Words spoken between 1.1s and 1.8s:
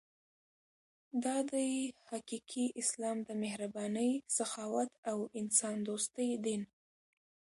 دا دی